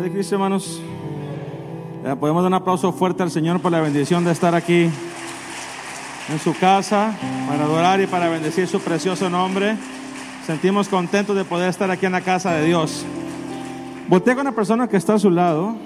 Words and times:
Padre 0.00 0.12
Cristo, 0.12 0.34
hermanos, 0.34 0.80
podemos 2.18 2.42
dar 2.42 2.48
un 2.48 2.54
aplauso 2.54 2.90
fuerte 2.90 3.22
al 3.22 3.30
Señor 3.30 3.60
por 3.60 3.70
la 3.70 3.82
bendición 3.82 4.24
de 4.24 4.32
estar 4.32 4.54
aquí 4.54 4.84
en 4.84 6.38
su 6.42 6.54
casa 6.58 7.14
para 7.46 7.64
adorar 7.64 8.00
y 8.00 8.06
para 8.06 8.30
bendecir 8.30 8.66
su 8.66 8.80
precioso 8.80 9.28
nombre. 9.28 9.76
Sentimos 10.46 10.88
contentos 10.88 11.36
de 11.36 11.44
poder 11.44 11.68
estar 11.68 11.90
aquí 11.90 12.06
en 12.06 12.12
la 12.12 12.22
casa 12.22 12.54
de 12.54 12.64
Dios. 12.64 13.04
Voltea 14.08 14.36
con 14.36 14.46
la 14.46 14.52
persona 14.52 14.88
que 14.88 14.96
está 14.96 15.16
a 15.16 15.18
su 15.18 15.30
lado, 15.30 15.76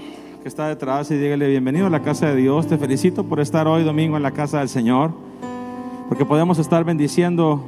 que 0.43 0.49
está 0.49 0.69
detrás, 0.69 1.11
y 1.11 1.17
dígale 1.17 1.49
bienvenido 1.49 1.89
a 1.89 1.91
la 1.91 2.03
casa 2.05 2.29
de 2.29 2.37
Dios. 2.37 2.69
Te 2.69 2.79
felicito 2.79 3.25
por 3.25 3.41
estar 3.41 3.67
hoy 3.67 3.83
domingo 3.83 4.17
en 4.17 4.23
la 4.23 4.31
casa 4.31 4.61
del 4.61 4.69
Señor, 4.69 5.11
porque 6.09 6.25
podemos 6.25 6.61
estar 6.61 6.85
bendiciendo 6.85 7.65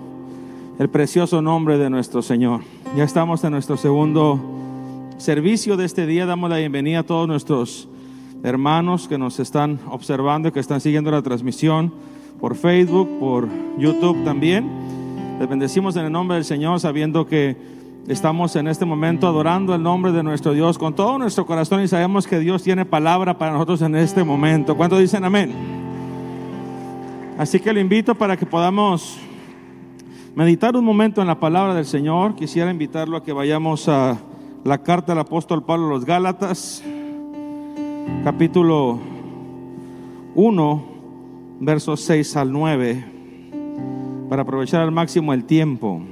el 0.79 0.89
precioso 0.91 1.43
nombre 1.43 1.77
de 1.77 1.91
nuestro 1.91 2.23
Señor. 2.23 2.61
Ya 2.97 3.03
estamos 3.03 3.43
en 3.43 3.51
nuestro 3.51 3.77
segundo 3.77 4.55
servicio 5.19 5.77
de 5.77 5.87
este 5.87 6.07
día. 6.07 6.27
Damos 6.27 6.51
la 6.51 6.59
bienvenida 6.59 7.01
a 7.01 7.03
todos 7.03 7.27
nuestros 7.27 7.89
hermanos 8.43 9.09
que 9.09 9.16
nos 9.16 9.41
están 9.41 9.80
observando, 9.91 10.52
que 10.52 10.61
están 10.61 10.80
siguiendo 10.80 11.11
la 11.11 11.23
transmisión 11.23 11.92
por 12.39 12.55
Facebook, 12.55 13.09
por 13.19 13.48
YouTube 13.79 14.23
también. 14.25 14.69
Les 15.41 15.48
bendecimos 15.48 15.97
en 15.97 16.05
el 16.05 16.12
nombre 16.12 16.37
del 16.37 16.45
Señor, 16.45 16.80
sabiendo 16.80 17.27
que 17.27 17.56
estamos 18.09 18.56
en 18.56 18.69
este 18.69 18.84
momento 18.84 19.27
adorando 19.27 19.75
el 19.75 19.83
nombre 19.83 20.12
de 20.12 20.23
nuestro 20.23 20.52
Dios 20.52 20.77
con 20.79 20.95
todo 20.95 21.19
nuestro 21.19 21.47
corazón 21.47 21.83
y 21.83 21.89
sabemos 21.89 22.27
que 22.27 22.39
Dios 22.39 22.62
tiene 22.62 22.84
palabra 22.84 23.39
para 23.39 23.53
nosotros 23.53 23.80
en 23.83 23.97
este 23.97 24.23
momento. 24.23 24.77
¿Cuántos 24.77 25.01
dicen 25.01 25.25
amén? 25.25 25.53
Así 27.39 27.59
que 27.59 27.73
le 27.73 27.80
invito 27.80 28.14
para 28.14 28.37
que 28.37 28.47
podamos 28.47 29.19
meditar 30.34 30.77
un 30.77 30.84
momento 30.84 31.23
en 31.23 31.27
la 31.27 31.41
palabra 31.41 31.75
del 31.75 31.87
Señor. 31.87 32.34
Quisiera 32.34 32.70
invitarlo 32.70 33.17
a 33.17 33.23
que 33.23 33.33
vayamos 33.33 33.89
a 33.89 34.19
la 34.66 34.79
carta 34.79 35.12
del 35.12 35.20
apóstol 35.20 35.62
Pablo 35.62 35.87
a 35.87 35.91
los 35.91 36.05
Gálatas, 36.05 36.83
capítulo 38.25 38.98
1, 40.34 40.84
versos 41.61 42.00
6 42.00 42.36
al 42.36 42.50
9, 42.50 43.05
para 44.28 44.42
aprovechar 44.42 44.81
al 44.81 44.91
máximo 44.91 45.33
el 45.33 45.44
tiempo. 45.44 46.03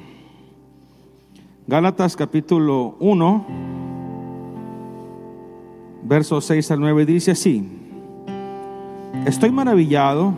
Gálatas 1.67 2.15
capítulo 2.15 2.95
1, 3.01 3.45
versos 6.05 6.45
6 6.45 6.71
al 6.71 6.79
9 6.79 7.07
dice 7.07 7.33
así, 7.33 7.69
estoy 9.27 9.51
maravillado 9.51 10.33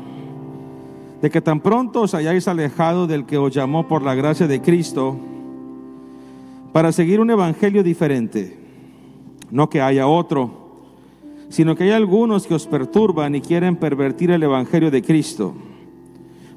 de 1.21 1.29
que 1.29 1.43
tan 1.43 1.61
pronto 1.61 2.01
os 2.01 2.15
hayáis 2.15 2.49
alejado 2.49 3.07
del 3.07 3.27
que 3.27 3.37
os 3.37 3.55
llamó 3.55 3.87
por 3.87 4.01
la 4.01 4.15
gracia 4.15 4.47
de 4.47 4.63
Cristo, 4.63 5.19
para 6.77 6.93
seguir 6.93 7.21
un 7.21 7.31
evangelio 7.31 7.83
diferente. 7.83 8.55
No 9.51 9.71
que 9.71 9.81
haya 9.81 10.07
otro, 10.07 10.83
sino 11.49 11.75
que 11.75 11.85
hay 11.85 11.93
algunos 11.93 12.47
que 12.47 12.53
os 12.53 12.67
perturban 12.67 13.35
y 13.35 13.41
quieren 13.41 13.77
pervertir 13.77 14.31
el 14.31 14.43
evangelio 14.43 14.91
de 14.91 15.01
Cristo. 15.01 15.55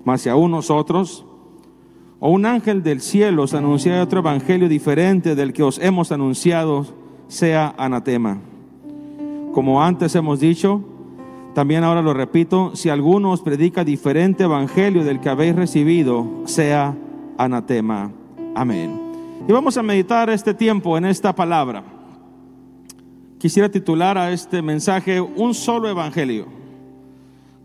Mas 0.04 0.20
si 0.20 0.28
aún 0.28 0.52
nosotros, 0.52 1.26
o 2.20 2.32
un 2.32 2.46
ángel 2.46 2.84
del 2.84 3.00
cielo 3.00 3.44
os 3.44 3.54
anuncia 3.54 4.04
otro 4.04 4.20
evangelio 4.20 4.68
diferente 4.68 5.36
del 5.36 5.54
que 5.54 5.64
os 5.64 5.80
hemos 5.80 6.12
anunciado, 6.12 6.86
sea 7.30 7.74
anatema. 7.78 8.42
Como 9.54 9.82
antes 9.82 10.14
hemos 10.16 10.42
dicho, 10.42 10.84
también 11.54 11.86
ahora 11.86 12.02
lo 12.02 12.14
repito, 12.14 12.76
si 12.76 12.90
alguno 12.90 13.32
os 13.32 13.40
predica 13.40 13.86
diferente 13.86 14.44
evangelio 14.44 15.06
del 15.06 15.22
que 15.22 15.30
habéis 15.30 15.56
recibido, 15.56 16.28
sea 16.44 16.94
anatema. 17.38 18.12
Amén. 18.54 19.09
Y 19.48 19.52
vamos 19.52 19.78
a 19.78 19.84
meditar 19.84 20.30
este 20.30 20.54
tiempo 20.54 20.98
en 20.98 21.06
esta 21.06 21.34
palabra. 21.34 21.84
Quisiera 23.40 23.70
titular 23.70 24.18
a 24.18 24.32
este 24.32 24.62
mensaje 24.62 25.22
Un 25.22 25.54
solo 25.54 25.90
evangelio. 25.90 26.46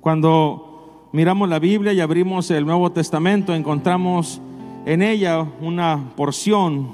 Cuando 0.00 1.08
miramos 1.12 1.48
la 1.48 1.58
Biblia 1.58 1.92
y 1.92 2.00
abrimos 2.00 2.50
el 2.50 2.64
Nuevo 2.64 2.92
Testamento, 2.92 3.54
encontramos 3.54 4.41
en 4.87 5.03
ella 5.03 5.47
una 5.60 6.12
porción 6.16 6.88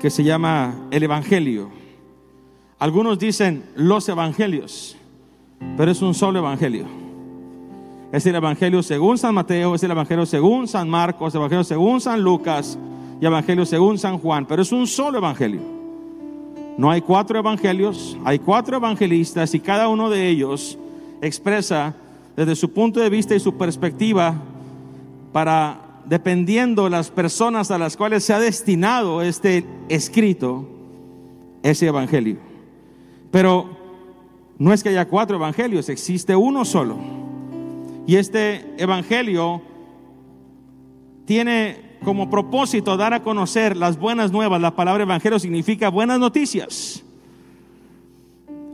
que 0.00 0.10
se 0.10 0.24
llama 0.24 0.74
el 0.90 1.02
Evangelio. 1.02 1.70
Algunos 2.78 3.18
dicen 3.18 3.64
los 3.74 4.08
evangelios, 4.08 4.96
pero 5.76 5.90
es 5.90 6.00
un 6.00 6.14
solo 6.14 6.38
evangelio. 6.38 6.86
Es 8.12 8.24
el 8.24 8.36
Evangelio 8.36 8.82
según 8.82 9.18
San 9.18 9.34
Mateo, 9.34 9.74
es 9.74 9.82
el 9.82 9.90
Evangelio 9.90 10.24
según 10.24 10.68
San 10.68 10.88
Marcos, 10.88 11.34
el 11.34 11.40
Evangelio 11.40 11.64
según 11.64 12.00
San 12.00 12.22
Lucas, 12.22 12.78
y 13.20 13.26
Evangelio 13.26 13.66
según 13.66 13.98
San 13.98 14.18
Juan, 14.18 14.46
pero 14.46 14.62
es 14.62 14.72
un 14.72 14.86
solo 14.86 15.18
Evangelio. 15.18 15.78
No 16.78 16.92
hay 16.92 17.00
cuatro 17.00 17.36
evangelios, 17.40 18.16
hay 18.24 18.38
cuatro 18.38 18.76
evangelistas 18.76 19.52
y 19.52 19.58
cada 19.58 19.88
uno 19.88 20.08
de 20.10 20.28
ellos 20.28 20.78
expresa 21.20 21.96
desde 22.36 22.54
su 22.54 22.72
punto 22.72 23.00
de 23.00 23.10
vista 23.10 23.34
y 23.34 23.40
su 23.40 23.58
perspectiva 23.58 24.36
para, 25.32 25.80
dependiendo 26.04 26.88
las 26.88 27.10
personas 27.10 27.72
a 27.72 27.78
las 27.78 27.96
cuales 27.96 28.22
se 28.22 28.32
ha 28.32 28.38
destinado 28.38 29.22
este 29.22 29.64
escrito, 29.88 30.68
ese 31.64 31.88
evangelio. 31.88 32.36
Pero 33.32 33.76
no 34.56 34.72
es 34.72 34.84
que 34.84 34.90
haya 34.90 35.08
cuatro 35.08 35.36
evangelios, 35.36 35.88
existe 35.88 36.36
uno 36.36 36.64
solo. 36.64 36.96
Y 38.06 38.14
este 38.14 38.64
evangelio 38.78 39.62
tiene 41.24 41.87
como 42.04 42.30
propósito 42.30 42.96
dar 42.96 43.14
a 43.14 43.22
conocer 43.22 43.76
las 43.76 43.98
buenas 43.98 44.32
nuevas. 44.32 44.60
La 44.60 44.74
palabra 44.74 45.02
evangelio 45.02 45.38
significa 45.38 45.88
buenas 45.88 46.18
noticias. 46.18 47.04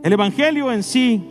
El 0.03 0.13
evangelio 0.13 0.71
en 0.71 0.83
sí 0.83 1.23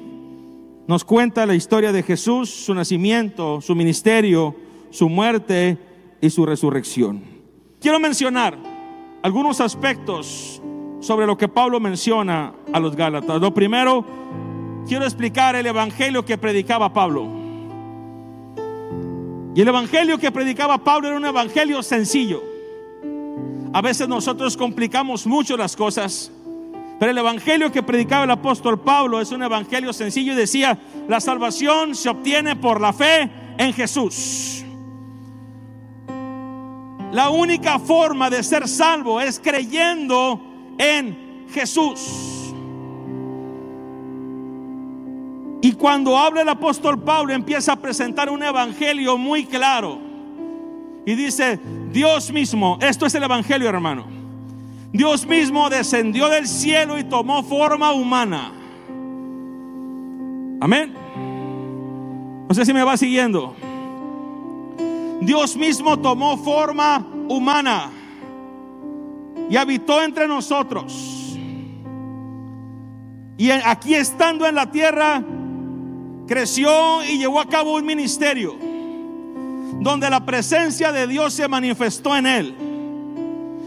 nos 0.86 1.04
cuenta 1.04 1.46
la 1.46 1.54
historia 1.54 1.92
de 1.92 2.02
Jesús, 2.02 2.50
su 2.50 2.74
nacimiento, 2.74 3.60
su 3.60 3.74
ministerio, 3.74 4.54
su 4.90 5.08
muerte 5.08 5.78
y 6.20 6.30
su 6.30 6.44
resurrección. 6.44 7.22
Quiero 7.80 8.00
mencionar 8.00 8.56
algunos 9.22 9.60
aspectos 9.60 10.60
sobre 11.00 11.26
lo 11.26 11.36
que 11.36 11.48
Pablo 11.48 11.80
menciona 11.80 12.54
a 12.72 12.80
los 12.80 12.96
Gálatas. 12.96 13.40
Lo 13.40 13.52
primero, 13.52 14.04
quiero 14.88 15.04
explicar 15.04 15.54
el 15.54 15.66
evangelio 15.66 16.24
que 16.24 16.38
predicaba 16.38 16.92
Pablo. 16.92 17.43
Y 19.54 19.60
el 19.60 19.68
evangelio 19.68 20.18
que 20.18 20.32
predicaba 20.32 20.78
Pablo 20.78 21.08
era 21.08 21.16
un 21.16 21.24
evangelio 21.24 21.82
sencillo. 21.82 22.42
A 23.72 23.80
veces 23.80 24.08
nosotros 24.08 24.56
complicamos 24.56 25.26
mucho 25.26 25.56
las 25.56 25.76
cosas. 25.76 26.32
Pero 26.98 27.10
el 27.10 27.18
evangelio 27.18 27.70
que 27.70 27.82
predicaba 27.82 28.24
el 28.24 28.30
apóstol 28.30 28.80
Pablo 28.80 29.20
es 29.20 29.30
un 29.32 29.42
evangelio 29.42 29.92
sencillo 29.92 30.32
y 30.32 30.36
decía, 30.36 30.78
la 31.08 31.20
salvación 31.20 31.94
se 31.94 32.08
obtiene 32.08 32.56
por 32.56 32.80
la 32.80 32.92
fe 32.92 33.30
en 33.58 33.72
Jesús. 33.72 34.64
La 37.12 37.30
única 37.30 37.78
forma 37.78 38.30
de 38.30 38.42
ser 38.42 38.66
salvo 38.66 39.20
es 39.20 39.38
creyendo 39.38 40.40
en 40.78 41.46
Jesús. 41.52 42.33
Y 45.64 45.72
cuando 45.72 46.18
habla 46.18 46.42
el 46.42 46.48
apóstol 46.50 47.02
Pablo 47.02 47.32
empieza 47.32 47.72
a 47.72 47.76
presentar 47.76 48.28
un 48.28 48.42
evangelio 48.42 49.16
muy 49.16 49.46
claro. 49.46 49.98
Y 51.06 51.14
dice, 51.14 51.58
Dios 51.90 52.30
mismo, 52.30 52.76
esto 52.82 53.06
es 53.06 53.14
el 53.14 53.22
evangelio 53.22 53.70
hermano. 53.70 54.04
Dios 54.92 55.26
mismo 55.26 55.70
descendió 55.70 56.28
del 56.28 56.46
cielo 56.46 56.98
y 56.98 57.04
tomó 57.04 57.42
forma 57.42 57.94
humana. 57.94 58.52
Amén. 60.60 60.92
No 62.46 62.54
sé 62.54 62.66
si 62.66 62.74
me 62.74 62.84
va 62.84 62.98
siguiendo. 62.98 63.56
Dios 65.22 65.56
mismo 65.56 65.98
tomó 65.98 66.36
forma 66.36 67.06
humana 67.26 67.90
y 69.48 69.56
habitó 69.56 70.02
entre 70.02 70.28
nosotros. 70.28 71.38
Y 73.38 73.48
aquí 73.50 73.94
estando 73.94 74.46
en 74.46 74.56
la 74.56 74.70
tierra, 74.70 75.24
creció 76.26 77.04
y 77.04 77.18
llevó 77.18 77.40
a 77.40 77.48
cabo 77.48 77.74
un 77.74 77.84
ministerio 77.84 78.56
donde 79.80 80.08
la 80.08 80.24
presencia 80.24 80.92
de 80.92 81.06
Dios 81.06 81.34
se 81.34 81.48
manifestó 81.48 82.16
en 82.16 82.26
él. 82.26 82.54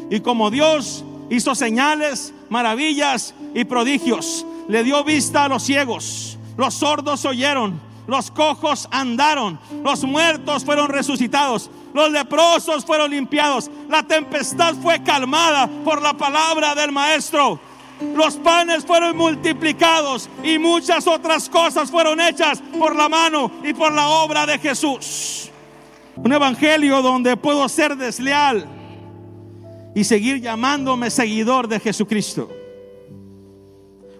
Y 0.09 0.19
como 0.21 0.49
Dios 0.49 1.03
hizo 1.29 1.53
señales, 1.53 2.33
maravillas 2.49 3.35
y 3.53 3.65
prodigios, 3.65 4.45
le 4.67 4.83
dio 4.83 5.03
vista 5.03 5.45
a 5.45 5.49
los 5.49 5.63
ciegos, 5.63 6.37
los 6.57 6.73
sordos 6.73 7.25
oyeron, 7.25 7.79
los 8.07 8.31
cojos 8.31 8.87
andaron, 8.89 9.59
los 9.83 10.03
muertos 10.05 10.63
fueron 10.63 10.87
resucitados, 10.87 11.69
los 11.93 12.11
leprosos 12.11 12.85
fueron 12.85 13.11
limpiados, 13.11 13.69
la 13.89 14.03
tempestad 14.03 14.75
fue 14.75 15.03
calmada 15.03 15.69
por 15.83 16.01
la 16.01 16.13
palabra 16.13 16.73
del 16.73 16.91
maestro 16.91 17.59
los 18.15 18.35
panes 18.35 18.85
fueron 18.85 19.17
multiplicados 19.17 20.29
y 20.43 20.59
muchas 20.59 21.07
otras 21.07 21.49
cosas 21.49 21.89
fueron 21.89 22.19
hechas 22.19 22.61
por 22.77 22.95
la 22.95 23.09
mano 23.09 23.51
y 23.63 23.73
por 23.73 23.93
la 23.93 24.07
obra 24.09 24.45
de 24.45 24.59
Jesús. 24.59 25.49
Un 26.15 26.31
evangelio 26.33 27.01
donde 27.01 27.37
puedo 27.37 27.67
ser 27.69 27.95
desleal 27.95 28.67
y 29.95 30.03
seguir 30.03 30.41
llamándome 30.41 31.09
seguidor 31.09 31.67
de 31.67 31.79
Jesucristo. 31.79 32.49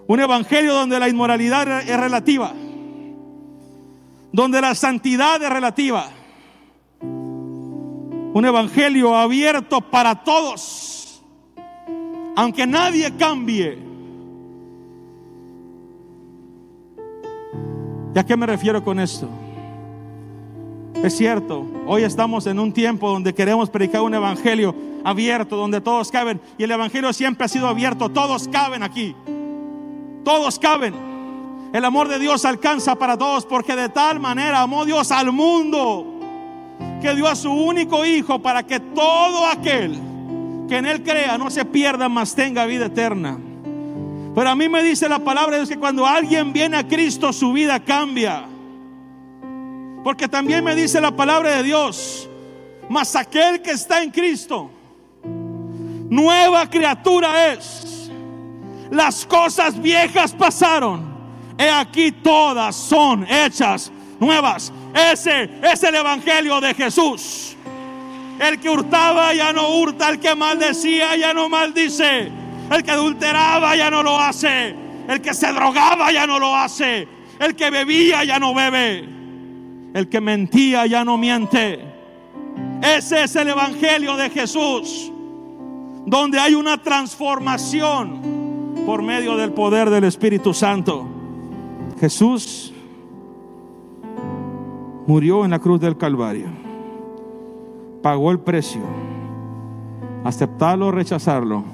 Un 0.08 0.20
evangelio 0.20 0.74
donde 0.74 1.00
la 1.00 1.10
inmoralidad 1.10 1.82
es 1.82 2.00
relativa. 2.00 2.54
Donde 4.32 4.62
la 4.62 4.74
santidad 4.74 5.42
es 5.42 5.50
relativa. 5.50 6.10
Un 7.02 8.44
evangelio 8.46 9.16
abierto 9.16 9.82
para 9.82 10.24
todos. 10.24 10.97
Aunque 12.38 12.68
nadie 12.68 13.12
cambie. 13.18 13.80
¿Y 18.14 18.20
a 18.20 18.24
qué 18.24 18.38
me 18.38 18.46
refiero 18.46 18.84
con 18.84 19.00
esto? 19.00 19.28
Es 21.02 21.18
cierto, 21.18 21.66
hoy 21.88 22.04
estamos 22.04 22.46
en 22.46 22.60
un 22.60 22.72
tiempo 22.72 23.10
donde 23.10 23.34
queremos 23.34 23.72
predicar 23.72 24.02
un 24.02 24.14
evangelio 24.14 24.76
abierto, 25.04 25.56
donde 25.56 25.82
todos 25.82 26.12
caben. 26.12 26.40
Y 26.60 26.64
el 26.64 26.70
evangelio 26.70 27.12
siempre 27.12 27.46
ha 27.46 27.48
sido 27.48 27.68
abierto, 27.68 28.10
todos 28.10 28.48
caben 28.48 28.84
aquí. 28.84 29.16
Todos 30.24 30.60
caben. 30.60 30.94
El 31.74 31.84
amor 31.84 32.08
de 32.08 32.20
Dios 32.20 32.46
alcanza 32.46 32.94
para 33.00 33.18
todos 33.18 33.48
porque 33.48 33.76
de 33.76 33.90
tal 33.90 34.20
manera 34.20 34.62
amó 34.62 34.86
Dios 34.86 35.12
al 35.12 35.32
mundo 35.32 36.06
que 37.02 37.16
dio 37.16 37.28
a 37.28 37.36
su 37.36 37.52
único 37.52 38.06
hijo 38.06 38.38
para 38.38 38.62
que 38.62 38.80
todo 38.80 39.48
aquel 39.48 40.07
que 40.68 40.78
en 40.78 40.86
él 40.86 41.04
crea 41.04 41.38
no 41.38 41.50
se 41.50 41.66
pierda, 41.66 42.10
mas 42.10 42.36
tenga 42.36 42.66
vida 42.66 42.88
eterna. 42.88 43.38
Pero 44.36 44.50
a 44.50 44.56
mí 44.56 44.70
me 44.70 44.84
dice 44.84 45.10
la 45.10 45.20
palabra 45.20 45.54
de 45.54 45.62
Dios 45.62 45.70
que 45.70 45.80
cuando 45.80 46.06
alguien 46.06 46.54
viene 46.54 46.78
a 46.78 46.88
Cristo 46.88 47.34
su 47.34 47.54
vida 47.54 47.80
cambia. 47.80 48.46
Porque 50.04 50.28
también 50.28 50.64
me 50.64 50.76
dice 50.76 51.02
la 51.02 51.16
palabra 51.16 51.58
de 51.58 51.64
Dios, 51.64 52.30
mas 52.88 53.16
aquel 53.16 53.62
que 53.62 53.72
está 53.72 54.04
en 54.04 54.12
Cristo, 54.12 54.70
nueva 55.24 56.70
criatura 56.70 57.52
es. 57.52 58.12
Las 58.92 59.26
cosas 59.26 59.82
viejas 59.82 60.34
pasaron. 60.34 61.18
He 61.58 61.70
aquí 61.70 62.12
todas 62.12 62.76
son 62.76 63.26
hechas 63.28 63.92
nuevas. 64.20 64.72
Ese 64.94 65.50
es 65.62 65.84
el 65.84 65.96
Evangelio 65.96 66.62
de 66.62 66.74
Jesús. 66.74 67.57
El 68.40 68.60
que 68.60 68.70
hurtaba 68.70 69.34
ya 69.34 69.52
no 69.52 69.78
hurta, 69.78 70.10
el 70.10 70.20
que 70.20 70.36
maldecía 70.36 71.16
ya 71.16 71.34
no 71.34 71.50
maldice, 71.50 72.32
el 72.72 72.84
que 72.84 72.92
adulteraba 72.92 73.76
ya 73.76 73.90
no 73.90 74.04
lo 74.04 74.20
hace, 74.20 74.76
el 75.08 75.22
que 75.22 75.34
se 75.34 75.52
drogaba 75.52 76.12
ya 76.12 76.28
no 76.28 76.38
lo 76.38 76.56
hace, 76.56 77.08
el 77.40 77.56
que 77.56 77.70
bebía 77.70 78.24
ya 78.24 78.40
no 78.40 78.54
bebe, 78.54 79.08
el 79.94 80.08
que 80.10 80.22
mentía 80.22 80.86
ya 80.86 81.04
no 81.04 81.18
miente. 81.18 81.80
Ese 82.82 83.24
es 83.24 83.36
el 83.36 83.50
Evangelio 83.50 84.16
de 84.16 84.30
Jesús, 84.30 85.12
donde 86.06 86.40
hay 86.40 86.54
una 86.54 86.82
transformación 86.82 88.38
por 88.86 89.02
medio 89.02 89.36
del 89.36 89.52
poder 89.52 89.90
del 89.90 90.04
Espíritu 90.04 90.54
Santo. 90.54 91.08
Jesús 92.00 92.72
murió 95.08 95.44
en 95.44 95.52
la 95.52 95.60
cruz 95.60 95.80
del 95.80 95.98
Calvario, 95.98 96.48
pagó 98.08 98.32
el 98.32 98.40
precio. 98.40 98.80
Aceptarlo 100.24 100.88
o 100.88 100.92
rechazarlo 100.92 101.66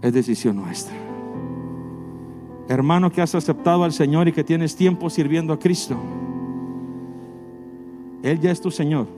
es 0.00 0.12
decisión 0.12 0.54
nuestra. 0.54 0.94
Hermano 2.68 3.10
que 3.10 3.20
has 3.20 3.34
aceptado 3.34 3.82
al 3.82 3.92
Señor 3.92 4.28
y 4.28 4.32
que 4.32 4.44
tienes 4.44 4.76
tiempo 4.76 5.10
sirviendo 5.10 5.52
a 5.52 5.58
Cristo, 5.58 5.96
Él 8.22 8.38
ya 8.38 8.52
es 8.52 8.60
tu 8.60 8.70
Señor. 8.70 9.08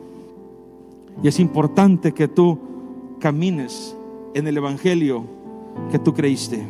Y 1.22 1.28
es 1.28 1.38
importante 1.38 2.12
que 2.12 2.28
tú 2.28 2.58
camines 3.20 3.94
en 4.32 4.46
el 4.46 4.56
Evangelio 4.56 5.24
que 5.90 5.98
tú 5.98 6.14
creíste. 6.14 6.66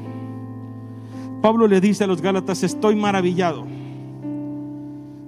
Pablo 1.40 1.68
le 1.68 1.80
dice 1.80 2.02
a 2.02 2.08
los 2.08 2.20
Gálatas, 2.20 2.64
estoy 2.64 2.96
maravillado 2.96 3.64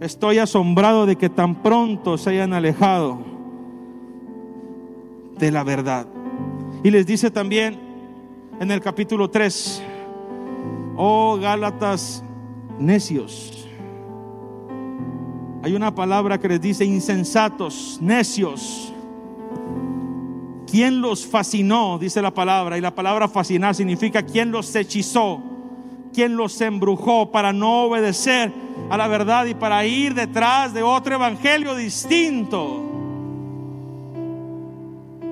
Estoy 0.00 0.38
asombrado 0.38 1.04
de 1.04 1.16
que 1.16 1.28
tan 1.28 1.62
pronto 1.62 2.16
se 2.16 2.30
hayan 2.30 2.54
alejado 2.54 3.29
de 5.40 5.50
la 5.50 5.64
verdad. 5.64 6.06
Y 6.84 6.90
les 6.90 7.06
dice 7.06 7.30
también 7.30 7.78
en 8.60 8.70
el 8.70 8.80
capítulo 8.80 9.28
3, 9.30 9.82
oh 10.96 11.38
Gálatas 11.40 12.22
necios. 12.78 13.66
Hay 15.62 15.74
una 15.74 15.94
palabra 15.94 16.38
que 16.38 16.48
les 16.48 16.60
dice 16.60 16.84
insensatos, 16.84 17.98
necios. 18.00 18.92
¿Quién 20.70 21.00
los 21.00 21.26
fascinó? 21.26 21.98
Dice 21.98 22.22
la 22.22 22.32
palabra. 22.32 22.78
Y 22.78 22.80
la 22.80 22.94
palabra 22.94 23.28
fascinar 23.28 23.74
significa 23.74 24.22
quién 24.22 24.50
los 24.50 24.74
hechizó, 24.74 25.42
quién 26.14 26.36
los 26.36 26.60
embrujó 26.60 27.30
para 27.30 27.52
no 27.52 27.84
obedecer 27.84 28.52
a 28.88 28.96
la 28.96 29.08
verdad 29.08 29.46
y 29.46 29.54
para 29.54 29.84
ir 29.84 30.14
detrás 30.14 30.72
de 30.72 30.82
otro 30.82 31.14
evangelio 31.16 31.74
distinto. 31.74 32.89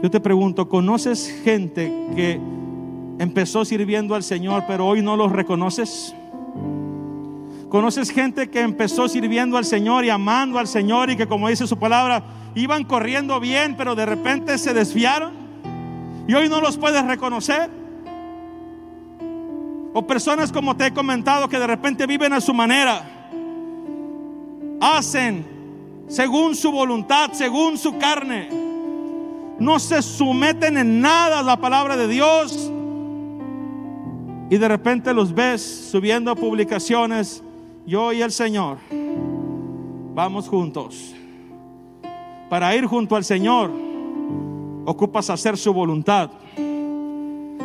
Yo 0.00 0.10
te 0.10 0.20
pregunto, 0.20 0.68
¿conoces 0.68 1.40
gente 1.42 1.92
que 2.14 2.40
empezó 3.18 3.64
sirviendo 3.64 4.14
al 4.14 4.22
Señor 4.22 4.62
pero 4.68 4.86
hoy 4.86 5.02
no 5.02 5.16
los 5.16 5.32
reconoces? 5.32 6.14
¿Conoces 7.68 8.10
gente 8.10 8.48
que 8.48 8.60
empezó 8.60 9.08
sirviendo 9.08 9.56
al 9.56 9.64
Señor 9.64 10.04
y 10.04 10.10
amando 10.10 10.60
al 10.60 10.68
Señor 10.68 11.10
y 11.10 11.16
que 11.16 11.26
como 11.26 11.48
dice 11.48 11.66
su 11.66 11.76
palabra, 11.78 12.22
iban 12.54 12.84
corriendo 12.84 13.40
bien 13.40 13.76
pero 13.76 13.96
de 13.96 14.06
repente 14.06 14.56
se 14.56 14.72
desviaron 14.72 15.32
y 16.28 16.34
hoy 16.34 16.48
no 16.48 16.60
los 16.60 16.76
puedes 16.76 17.04
reconocer? 17.04 17.68
O 19.94 20.06
personas 20.06 20.52
como 20.52 20.76
te 20.76 20.86
he 20.86 20.94
comentado 20.94 21.48
que 21.48 21.58
de 21.58 21.66
repente 21.66 22.06
viven 22.06 22.32
a 22.32 22.40
su 22.40 22.54
manera 22.54 23.16
hacen 24.80 25.44
según 26.06 26.54
su 26.54 26.70
voluntad, 26.70 27.32
según 27.32 27.76
su 27.76 27.98
carne. 27.98 28.67
No 29.58 29.78
se 29.78 30.02
someten 30.02 30.78
en 30.78 31.00
nada 31.00 31.40
a 31.40 31.42
la 31.42 31.60
palabra 31.60 31.96
de 31.96 32.06
Dios. 32.06 32.70
Y 34.50 34.56
de 34.56 34.68
repente 34.68 35.12
los 35.12 35.34
ves 35.34 35.88
subiendo 35.90 36.34
publicaciones. 36.36 37.42
Yo 37.86 38.12
y 38.12 38.22
el 38.22 38.30
Señor 38.30 38.78
vamos 40.14 40.48
juntos. 40.48 41.14
Para 42.48 42.74
ir 42.74 42.86
junto 42.86 43.16
al 43.16 43.24
Señor 43.24 43.70
ocupas 44.84 45.30
hacer 45.30 45.56
su 45.56 45.72
voluntad. 45.72 46.30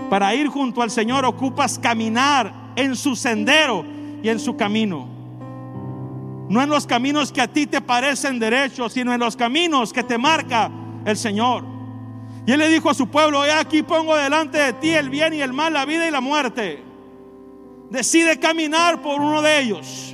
Para 0.09 0.35
ir 0.35 0.47
junto 0.47 0.81
al 0.81 0.91
Señor 0.91 1.25
ocupas 1.25 1.79
caminar 1.79 2.53
en 2.75 2.95
su 2.95 3.15
sendero 3.15 3.85
y 4.21 4.29
en 4.29 4.39
su 4.39 4.55
camino. 4.55 5.07
No 6.49 6.61
en 6.61 6.69
los 6.69 6.85
caminos 6.85 7.31
que 7.31 7.41
a 7.41 7.47
ti 7.47 7.65
te 7.65 7.81
parecen 7.81 8.39
derechos, 8.39 8.93
sino 8.93 9.13
en 9.13 9.19
los 9.19 9.35
caminos 9.35 9.93
que 9.93 10.03
te 10.03 10.17
marca 10.17 10.69
el 11.05 11.17
Señor. 11.17 11.72
Y 12.45 12.51
él 12.51 12.59
le 12.59 12.69
dijo 12.69 12.89
a 12.89 12.93
su 12.93 13.07
pueblo, 13.07 13.45
he 13.45 13.51
aquí 13.51 13.83
pongo 13.83 14.15
delante 14.15 14.57
de 14.57 14.73
ti 14.73 14.89
el 14.89 15.09
bien 15.09 15.33
y 15.33 15.41
el 15.41 15.53
mal, 15.53 15.73
la 15.73 15.85
vida 15.85 16.07
y 16.07 16.11
la 16.11 16.21
muerte. 16.21 16.83
Decide 17.89 18.39
caminar 18.39 19.01
por 19.01 19.21
uno 19.21 19.41
de 19.41 19.59
ellos. 19.59 20.13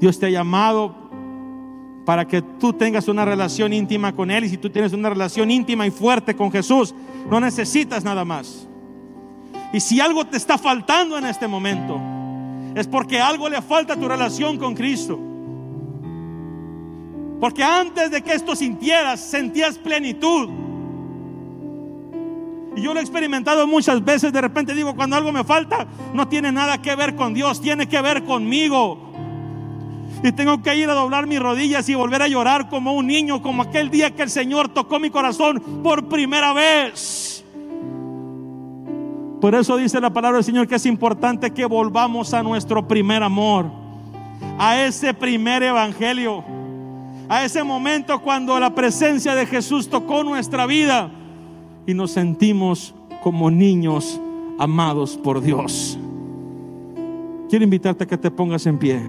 Dios 0.00 0.18
te 0.18 0.26
ha 0.26 0.30
llamado 0.30 0.94
para 2.04 2.26
que 2.26 2.40
tú 2.40 2.72
tengas 2.72 3.08
una 3.08 3.24
relación 3.24 3.72
íntima 3.72 4.14
con 4.14 4.30
Él. 4.30 4.44
Y 4.44 4.48
si 4.48 4.56
tú 4.56 4.70
tienes 4.70 4.92
una 4.92 5.10
relación 5.10 5.50
íntima 5.50 5.86
y 5.86 5.90
fuerte 5.90 6.34
con 6.34 6.50
Jesús, 6.50 6.94
no 7.30 7.40
necesitas 7.40 8.04
nada 8.04 8.24
más. 8.24 8.66
Y 9.72 9.80
si 9.80 10.00
algo 10.00 10.24
te 10.24 10.36
está 10.36 10.56
faltando 10.58 11.18
en 11.18 11.26
este 11.26 11.46
momento, 11.46 12.00
es 12.74 12.86
porque 12.86 13.20
algo 13.20 13.48
le 13.48 13.60
falta 13.62 13.94
a 13.94 13.96
tu 13.96 14.08
relación 14.08 14.58
con 14.58 14.74
Cristo. 14.74 15.18
Porque 17.40 17.62
antes 17.62 18.10
de 18.10 18.22
que 18.22 18.32
esto 18.32 18.56
sintieras, 18.56 19.20
sentías 19.20 19.78
plenitud. 19.78 20.48
Y 22.76 22.82
yo 22.82 22.92
lo 22.92 23.00
he 23.00 23.02
experimentado 23.02 23.66
muchas 23.66 24.04
veces. 24.04 24.32
De 24.32 24.40
repente 24.40 24.74
digo, 24.74 24.94
cuando 24.94 25.16
algo 25.16 25.32
me 25.32 25.44
falta, 25.44 25.86
no 26.12 26.28
tiene 26.28 26.52
nada 26.52 26.80
que 26.80 26.94
ver 26.94 27.14
con 27.14 27.34
Dios, 27.34 27.60
tiene 27.60 27.88
que 27.88 28.00
ver 28.00 28.24
conmigo. 28.24 29.06
Y 30.22 30.32
tengo 30.32 30.62
que 30.62 30.76
ir 30.76 30.88
a 30.88 30.94
doblar 30.94 31.26
mis 31.26 31.40
rodillas 31.40 31.88
y 31.88 31.94
volver 31.94 32.22
a 32.22 32.28
llorar 32.28 32.68
como 32.68 32.92
un 32.94 33.06
niño, 33.06 33.42
como 33.42 33.62
aquel 33.62 33.90
día 33.90 34.14
que 34.14 34.22
el 34.22 34.30
Señor 34.30 34.68
tocó 34.68 34.98
mi 34.98 35.10
corazón 35.10 35.82
por 35.82 36.08
primera 36.08 36.52
vez. 36.52 37.44
Por 39.40 39.54
eso 39.54 39.76
dice 39.76 40.00
la 40.00 40.12
palabra 40.12 40.38
del 40.38 40.44
Señor 40.44 40.66
que 40.66 40.76
es 40.76 40.86
importante 40.86 41.52
que 41.52 41.66
volvamos 41.66 42.32
a 42.32 42.42
nuestro 42.42 42.88
primer 42.88 43.22
amor, 43.22 43.66
a 44.58 44.82
ese 44.82 45.12
primer 45.12 45.62
evangelio, 45.62 46.42
a 47.28 47.44
ese 47.44 47.62
momento 47.64 48.20
cuando 48.20 48.58
la 48.60 48.74
presencia 48.74 49.34
de 49.34 49.46
Jesús 49.46 49.88
tocó 49.88 50.22
nuestra 50.22 50.66
vida 50.66 51.10
y 51.86 51.94
nos 51.94 52.12
sentimos 52.12 52.94
como 53.22 53.50
niños 53.50 54.20
amados 54.58 55.16
por 55.16 55.40
Dios. 55.40 55.98
Quiero 57.48 57.64
invitarte 57.64 58.04
a 58.04 58.06
que 58.06 58.16
te 58.16 58.30
pongas 58.30 58.66
en 58.66 58.78
pie. 58.78 59.00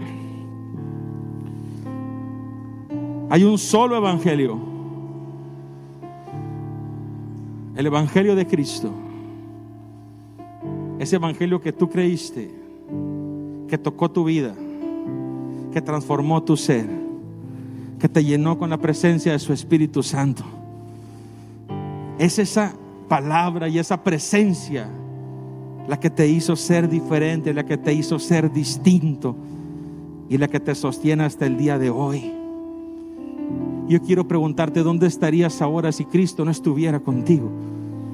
Hay 3.30 3.44
un 3.44 3.58
solo 3.58 3.98
evangelio, 3.98 4.58
el 7.76 7.86
evangelio 7.86 8.36
de 8.36 8.48
Cristo. 8.48 8.92
ese 11.00 11.18
evangelio 11.18 11.62
que 11.62 11.72
tú 11.72 11.90
creíste, 11.90 12.50
que 13.68 13.78
tocó 13.78 14.10
tu 14.10 14.24
vida, 14.24 14.56
que 15.72 15.80
transformó 15.80 16.42
tu 16.42 16.58
ser, 16.58 16.88
que 18.00 18.10
te 18.10 18.24
llenó 18.24 18.58
con 18.58 18.70
la 18.70 18.78
presencia 18.78 19.32
de 19.32 19.40
su 19.40 19.54
Espíritu 19.54 20.04
Santo. 20.04 20.44
Es 22.20 22.40
esa 22.40 22.74
palabra 23.08 23.70
y 23.70 23.80
esa 23.80 24.04
presencia 24.04 24.90
la 25.88 26.00
que 26.00 26.10
te 26.10 26.28
hizo 26.28 26.56
ser 26.56 26.90
diferente, 26.90 27.54
la 27.54 27.66
que 27.66 27.78
te 27.78 27.94
hizo 27.94 28.20
ser 28.20 28.52
distinto 28.52 29.36
y 30.30 30.38
la 30.38 30.48
que 30.48 30.60
te 30.60 30.76
sostiene 30.76 31.24
hasta 31.24 31.46
el 31.46 31.58
día 31.58 31.78
de 31.80 31.90
hoy. 31.90 32.34
Yo 33.88 34.02
quiero 34.02 34.28
preguntarte, 34.28 34.84
¿dónde 34.84 35.08
estarías 35.08 35.62
ahora 35.62 35.92
si 35.92 36.04
Cristo 36.04 36.44
no 36.44 36.52
estuviera 36.52 37.00
contigo? 37.00 37.50